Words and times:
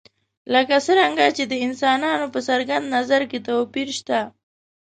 لکه 0.53 0.75
څرنګه 0.85 1.25
چې 1.37 1.43
د 1.51 1.53
انسانانو 1.65 2.25
په 2.33 2.39
څرګند 2.47 2.85
نظر 2.95 3.21
کې 3.29 3.39
توپیر 3.47 3.87
شته. 3.99 4.19